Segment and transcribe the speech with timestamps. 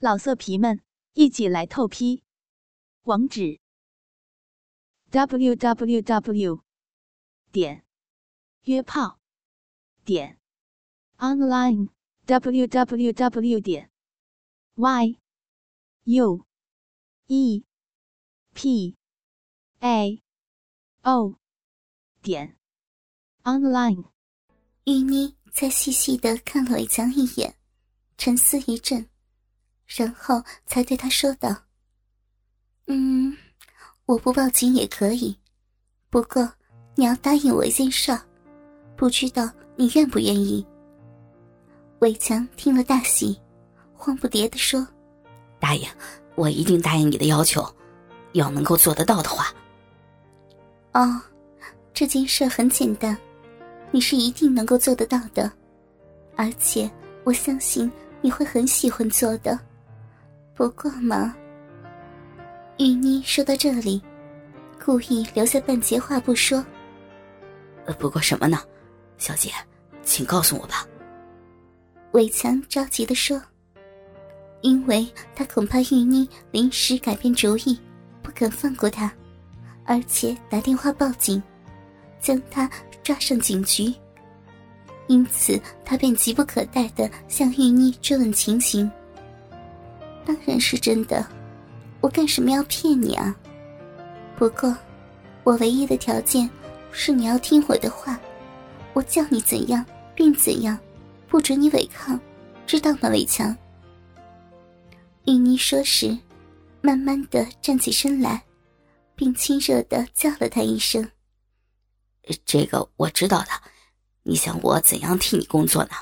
[0.00, 0.80] 老色皮们，
[1.14, 2.22] 一起来透批！
[3.02, 3.58] 网址
[5.10, 6.62] ：w w w
[7.50, 7.84] 点
[8.62, 9.18] 约炮
[10.04, 10.38] 点
[11.16, 11.88] online
[12.26, 13.90] w w w 点
[14.76, 15.18] y
[16.04, 16.46] u
[17.26, 17.64] e
[18.54, 18.96] p
[19.80, 20.22] a
[21.02, 21.40] o
[22.22, 22.56] 点
[23.42, 24.04] online。
[24.84, 27.56] 玉妮再细细的看了伟强一眼，
[28.16, 29.10] 沉思一阵。
[29.96, 31.56] 然后才对他说道
[32.86, 33.34] ：“嗯，
[34.04, 35.36] 我不报警也可以，
[36.10, 36.52] 不过
[36.94, 38.16] 你要答应我一件事，
[38.96, 40.64] 不知道你愿不愿意？”
[42.00, 43.40] 伟强听了大喜，
[43.94, 44.86] 慌不迭的说
[45.58, 45.88] ：“答应，
[46.34, 47.66] 我一定答应你的要求，
[48.32, 49.52] 要能够做得到的话。”
[50.92, 51.20] 哦，
[51.94, 53.16] 这件事很简单，
[53.90, 55.50] 你是一定能够做得到的，
[56.36, 56.88] 而且
[57.24, 59.58] 我相信你会很喜欢做的。
[60.58, 61.36] 不过嘛，
[62.78, 64.02] 玉妮说到这里，
[64.84, 66.66] 故意留下半截话不说。
[67.86, 68.58] 呃，不过什么呢？
[69.18, 69.52] 小姐，
[70.02, 70.84] 请告诉我吧。
[72.10, 73.40] 伟强着急的说
[74.62, 77.78] ：“因为他恐怕玉妮临时改变主意，
[78.20, 79.12] 不肯放过他，
[79.84, 81.40] 而且打电话报警，
[82.18, 82.68] 将他
[83.04, 83.94] 抓上警局。
[85.06, 88.90] 因此，他便急不可待的向玉妮追问情形。”
[90.28, 91.26] 当然是真的，
[92.02, 93.34] 我干什么要骗你啊？
[94.36, 94.76] 不过，
[95.42, 96.48] 我唯一的条件
[96.92, 98.20] 是你要听我的话，
[98.92, 99.82] 我叫你怎样
[100.14, 100.78] 便怎样，
[101.28, 102.20] 不准你违抗，
[102.66, 103.56] 知道吗，伟强？
[105.24, 106.14] 玉妮说时，
[106.82, 108.44] 慢慢的站起身来，
[109.16, 111.10] 并亲热的叫了他一声
[112.44, 113.48] ：“这个我知道的，
[114.24, 115.92] 你想我怎样替你工作呢？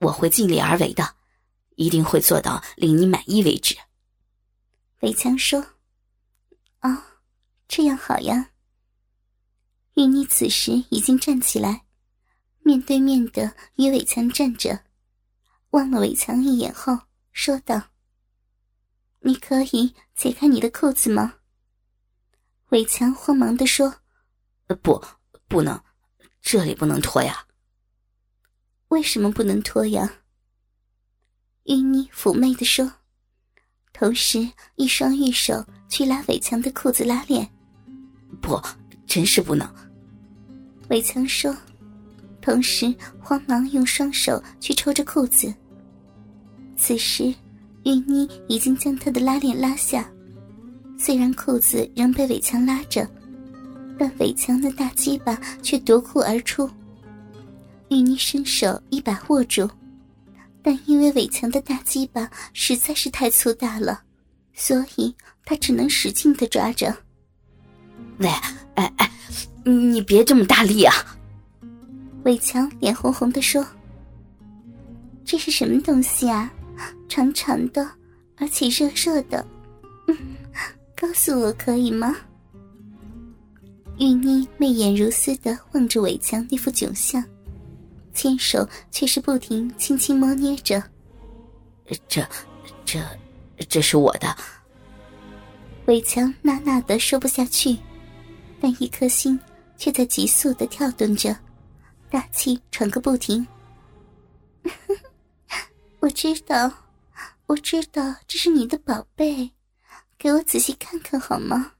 [0.00, 1.08] 我会尽力而为的。”
[1.76, 3.76] 一定会做到令你满意为止。
[5.00, 5.64] 伟强说
[6.82, 7.02] ：“哦，
[7.68, 8.50] 这样好呀。”
[9.94, 11.86] 玉妮此时已经站起来，
[12.60, 14.84] 面对面的与伟强站着，
[15.70, 16.98] 望了伟强一眼后
[17.32, 17.90] 说道
[19.20, 21.36] ：“你可以解开你的裤子吗？”
[22.70, 24.02] 伟强慌忙的说
[24.82, 25.02] ：“不，
[25.46, 25.82] 不能，
[26.42, 27.46] 这里不能脱呀。
[28.88, 30.22] ”“为什么不能脱呀？”
[31.66, 32.88] 玉妮妩媚的说，
[33.92, 37.48] 同时一双玉手去拉伟强的裤子拉链。
[38.40, 38.60] 不，
[39.04, 39.68] 真是不能。
[40.90, 41.52] 伟强说，
[42.40, 45.52] 同时慌忙用双手去抽着裤子。
[46.76, 47.34] 此时，
[47.84, 50.08] 玉妮已经将他的拉链拉下，
[50.96, 53.08] 虽然裤子仍被伟强拉着，
[53.98, 56.70] 但伟强的大鸡巴却夺裤而出。
[57.88, 59.68] 玉妮伸手一把握住。
[60.66, 64.02] 但因为伟强的大鸡巴实在是太粗大了，
[64.52, 66.92] 所以他只能使劲的抓着。
[68.18, 68.28] 喂，
[68.74, 69.12] 哎哎，
[69.64, 70.92] 你别这么大力啊！
[72.24, 73.64] 伟强脸红红的说
[75.24, 76.52] ：“这是什么东西啊？
[77.08, 77.88] 长长的，
[78.34, 79.46] 而且热热的。
[80.08, 80.18] 嗯，
[80.96, 82.16] 告诉我可以吗？”
[84.00, 87.22] 玉妮媚眼如丝的望着伟强那副窘相。
[88.16, 90.82] 牵手却是不停轻轻摸捏着，
[92.08, 92.26] 这，
[92.86, 92.98] 这，
[93.68, 94.34] 这是我的。
[95.84, 97.76] 伟强呐呐的说不下去，
[98.58, 99.38] 但一颗心
[99.76, 101.36] 却在急速的跳动着，
[102.10, 103.46] 大气喘个不停。
[106.00, 106.72] 我知道，
[107.46, 109.50] 我知道这是你的宝贝，
[110.16, 111.72] 给我仔细看看好吗？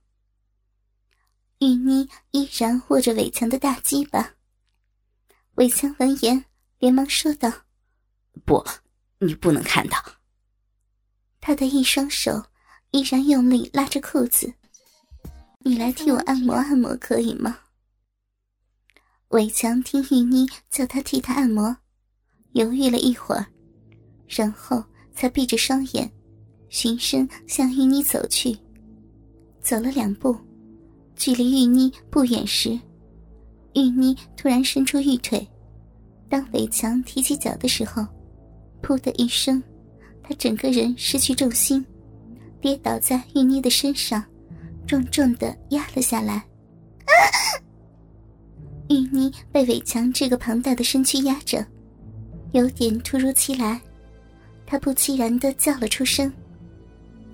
[1.60, 4.34] 玉妮依然握着伟强的大鸡巴。
[5.56, 6.44] 伟强闻言，
[6.78, 7.50] 连忙说道
[8.44, 8.62] ：“不，
[9.20, 9.96] 你不能看到。”
[11.40, 12.44] 他的一双手
[12.90, 14.52] 依然用力拉着裤子
[15.64, 17.58] ，“你来替我按摩按摩，可以吗？”
[19.28, 21.74] 伟强听玉妮叫他替他按摩，
[22.52, 23.46] 犹豫了一会儿，
[24.28, 24.84] 然后
[25.14, 26.12] 才闭着双眼，
[26.68, 28.56] 循声向玉妮走去。
[29.62, 30.38] 走了两步，
[31.16, 32.78] 距离玉妮不远时。
[33.76, 35.46] 玉妮突然伸出玉腿，
[36.30, 38.02] 当伟强提起脚的时候，
[38.82, 39.62] 噗的一声，
[40.22, 41.84] 他整个人失去重心，
[42.58, 44.24] 跌倒在玉妮的身上，
[44.86, 46.42] 重重的压了下来。
[48.88, 51.62] 玉妮被伟强这个庞大的身躯压着，
[52.52, 53.78] 有点突如其来，
[54.64, 56.32] 她不期然的叫了出声，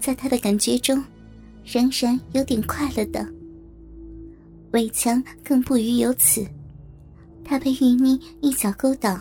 [0.01, 1.05] 在她的感觉中，
[1.65, 3.25] 仍然有点快乐的。
[4.73, 6.47] 伟强更不于有此，
[7.45, 9.19] 他被玉妮一脚勾倒，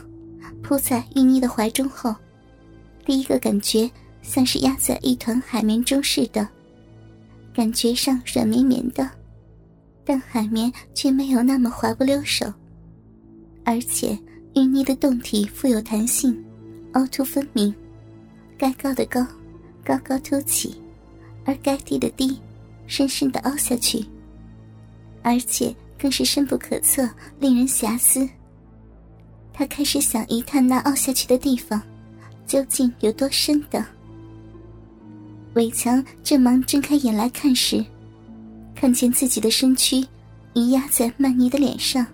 [0.63, 2.15] 扑在玉妮的怀中后，
[3.05, 3.89] 第一个感觉
[4.21, 6.47] 像是压在一团海绵中似的，
[7.53, 9.09] 感觉上软绵绵的，
[10.05, 12.51] 但海绵却没有那么滑不溜手。
[13.63, 14.17] 而且
[14.55, 16.41] 玉妮的胴体富有弹性，
[16.93, 17.73] 凹凸分明，
[18.57, 19.25] 该高的高，
[19.83, 20.75] 高高凸起，
[21.45, 22.39] 而该低的低，
[22.87, 24.03] 深深的凹下去，
[25.23, 27.07] 而且更是深不可测，
[27.39, 28.27] 令人遐思。
[29.53, 31.81] 他开始想一探那凹下去的地方，
[32.47, 33.85] 究竟有多深的。
[35.55, 37.83] 伟强正忙睁开眼来看时，
[38.73, 40.03] 看见自己的身躯
[40.53, 42.05] 已压在曼妮的脸上，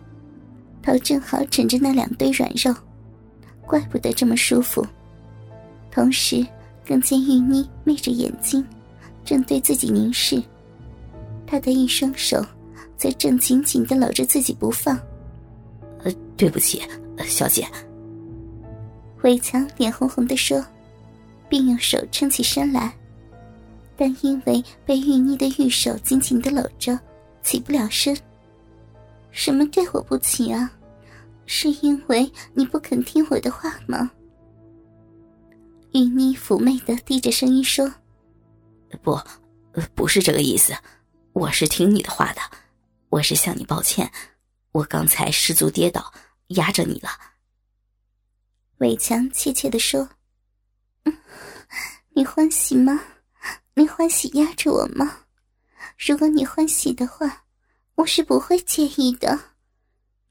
[0.82, 2.74] 头正好枕着那两堆软肉，
[3.66, 4.86] 怪不得这么舒服。
[5.92, 6.46] 同时，
[6.86, 8.66] 更见玉妮眯着眼睛，
[9.24, 10.42] 正对自己凝视，
[11.46, 12.44] 他的一双手
[12.98, 15.00] 则正紧紧的搂着自己不放。
[16.04, 16.82] 呃，对不起。
[17.26, 17.68] 小姐，
[19.24, 20.64] 伟强脸红红的说，
[21.50, 22.94] 并用手撑起身来，
[23.96, 27.00] 但因为被玉妮的玉手紧紧的搂着，
[27.42, 28.16] 起不了身。
[29.32, 30.72] 什么对我不起啊？
[31.48, 34.12] 是因为你不肯听我的话吗？
[35.94, 37.92] 玉妮妩媚的低着声音说
[39.02, 39.20] ：“不，
[39.96, 40.74] 不是这个意思，
[41.34, 42.42] 我是听你的话的，
[43.10, 44.12] 我是向你抱歉，
[44.72, 46.14] 我刚才失足跌倒。”
[46.56, 47.10] 压着你了，
[48.78, 50.08] 伟强怯怯的说
[52.16, 53.04] ：“你欢喜吗？
[53.74, 55.26] 你欢喜压着我吗？
[55.98, 57.44] 如果你欢喜的话，
[57.96, 59.38] 我是不会介意的。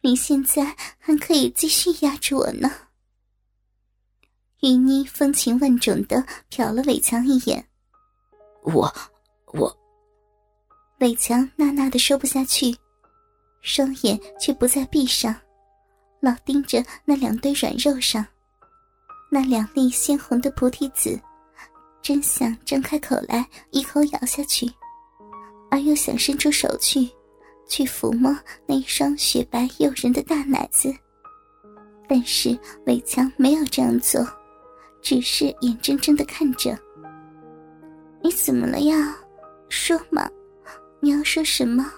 [0.00, 2.72] 你现在还可以继续压着我呢。”
[4.64, 7.68] 云妮风情万种的瞟了伟强一眼，
[8.62, 8.94] 我
[9.52, 9.78] 我，
[11.00, 12.74] 伟强呐呐的说不下去，
[13.60, 15.34] 双眼却不再闭上。
[16.20, 18.26] 老盯着那两堆软肉上，
[19.30, 21.20] 那两粒鲜红的菩提子，
[22.00, 24.66] 真想张开口来一口咬下去，
[25.70, 27.08] 而又想伸出手去，
[27.68, 28.34] 去抚摸
[28.66, 30.92] 那一双雪白诱人的大奶子。
[32.08, 34.26] 但是伟强没有这样做，
[35.02, 36.76] 只是眼睁睁的看着。
[38.22, 39.14] 你怎么了呀？
[39.68, 40.28] 说嘛，
[41.06, 41.88] 你要说什么，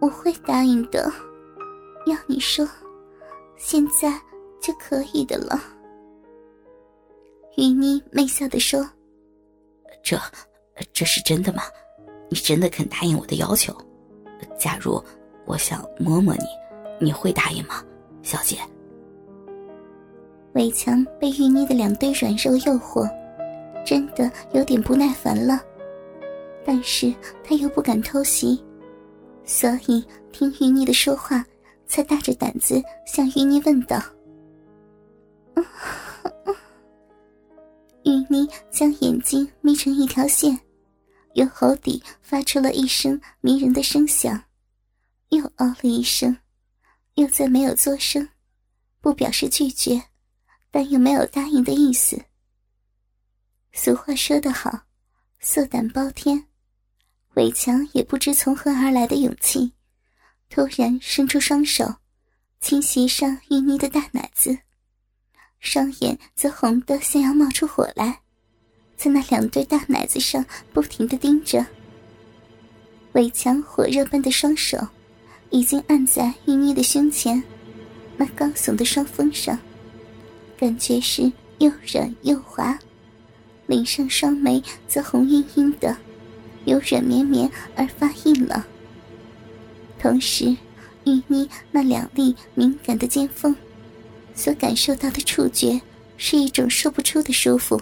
[0.00, 1.12] 我会答应的。
[2.06, 2.64] 要你说。
[3.56, 4.12] 现在
[4.60, 5.60] 就可以的了。
[7.56, 8.88] 雨妮媚笑的说
[10.04, 10.16] ：“这，
[10.92, 11.64] 这是真的吗？
[12.28, 13.76] 你真的肯答应我的要求？
[14.56, 15.02] 假如
[15.44, 16.44] 我想摸摸你，
[17.00, 17.82] 你会答应吗，
[18.22, 18.56] 小姐？”
[20.54, 23.04] 伟强被玉妮的两堆软肉诱惑，
[23.84, 25.60] 真的有点不耐烦了，
[26.68, 28.62] 但是他又不敢偷袭，
[29.42, 31.42] 所以听玉妮的说话。
[31.86, 33.98] 才大着胆子向玉妮问道
[38.04, 40.60] ：“玉妮将眼睛眯成一条线，
[41.32, 44.44] 由喉底发出了一声迷人的声响，
[45.30, 46.36] 又哦了一声，
[47.14, 48.28] 又再没有作声，
[49.00, 50.02] 不表示拒绝，
[50.70, 52.22] 但又没有答应的意思。
[53.72, 54.82] 俗话说得好，
[55.40, 56.47] 色胆包天，
[57.38, 59.70] 伟强也不知从何而来的勇气。”
[60.50, 61.94] 突然伸出双手，
[62.60, 64.58] 轻袭上玉妮的大奶子，
[65.60, 68.20] 双眼则红得像要冒出火来，
[68.96, 71.64] 在那两对大奶子上不停的盯着。
[73.12, 74.78] 伟强火热般的双手，
[75.50, 77.40] 已经按在玉妮的胸前，
[78.16, 79.56] 那高耸的双峰上，
[80.58, 82.76] 感觉是又软又滑，
[83.66, 85.96] 脸上双眉则红晕晕的，
[86.68, 88.64] 由软绵绵而发硬了。
[89.98, 90.56] 同时，
[91.04, 93.56] 玉妮那两粒敏感的尖峰，
[94.34, 95.80] 所感受到的触觉
[96.16, 97.80] 是一种说不出的舒服，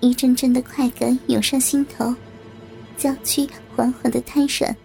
[0.00, 2.14] 一阵阵的快感涌上心头，
[2.96, 4.76] 娇躯缓缓的瘫软，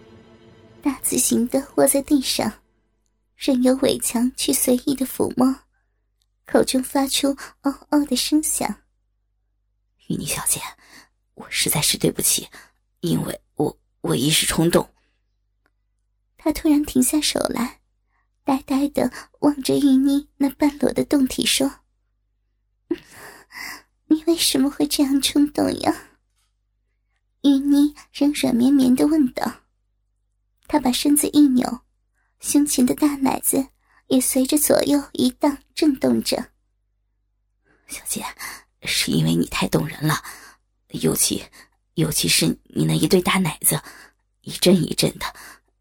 [0.82, 2.50] 大字形的卧在地上，
[3.36, 5.54] 任由伟强去随意的抚摸，
[6.46, 8.76] 口中发出嗷嗷的声响。
[10.08, 10.60] 玉妮小姐，
[11.34, 12.48] 我实在是对不起，
[13.06, 14.88] 因为我我一时冲动。
[16.36, 17.80] 他突然停下手来，
[18.44, 21.80] 呆呆的望着玉妮那半裸的胴体，说：
[24.06, 26.10] “你为什么会这样冲动呀？”
[27.42, 29.62] 玉妮仍软绵绵的问道。
[30.68, 31.80] 他把身子一扭，
[32.40, 33.68] 胸前的大奶子
[34.08, 36.50] 也随着左右一荡，震动着。
[37.86, 38.24] 小姐，
[38.82, 40.24] 是因为你太动人了，
[40.88, 41.44] 尤其
[41.96, 43.80] 尤其是你那一对大奶子，
[44.42, 45.26] 一阵一阵的。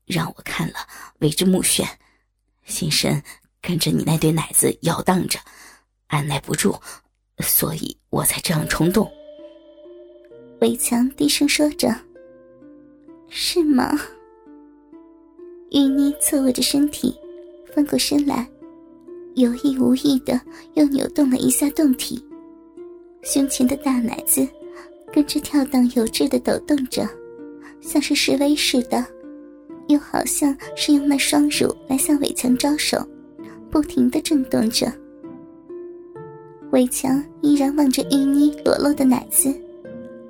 [0.05, 0.75] 让我看了
[1.19, 1.83] 为之目眩，
[2.63, 3.21] 心神
[3.61, 5.39] 跟着你那对奶子摇荡着，
[6.07, 6.79] 按耐不住，
[7.39, 9.11] 所以我才这样冲动。
[10.61, 11.93] 伟强低声说着
[13.29, 13.99] ：“是吗？”
[15.71, 17.13] 玉妮侧卧着身体，
[17.73, 18.47] 翻过身来，
[19.33, 20.39] 有意无意的
[20.75, 22.23] 又扭动了一下胴体，
[23.23, 24.47] 胸前的大奶子
[25.11, 27.07] 跟着跳荡有致的抖动着，
[27.81, 29.05] 像是示威似的，
[29.87, 32.97] 又好像是用那双乳来向伟强招手，
[33.69, 34.91] 不停的震动着。
[36.71, 39.53] 伟强依然望着玉妮裸露的奶子，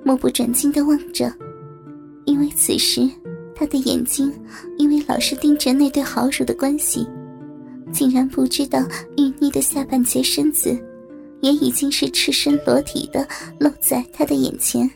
[0.04, 1.32] 目不转睛的望着，
[2.24, 3.08] 因为此时。
[3.58, 4.30] 他的眼睛
[4.76, 7.08] 因为老是盯着那对好乳的关系，
[7.90, 10.78] 竟然不知道玉妮的下半截身子
[11.42, 13.26] 也已经是赤身裸体的
[13.60, 14.88] 露在他的眼前。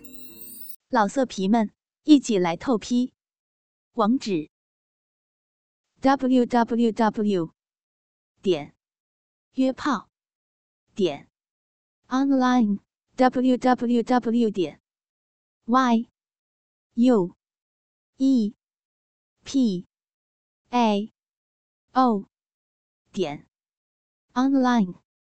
[0.88, 1.70] 老色皮们，
[2.04, 3.12] 一起来透批！
[3.92, 4.50] 网址
[6.00, 7.50] ：w w w
[8.42, 8.74] 点
[9.54, 10.08] 约炮
[10.94, 11.28] 点
[12.08, 12.78] online
[13.16, 14.80] w w w 点
[15.66, 16.06] y
[16.94, 17.34] u。
[18.22, 18.54] e
[19.44, 19.86] p
[20.68, 21.10] a
[21.94, 22.26] o
[23.12, 23.46] 点
[24.34, 25.09] online。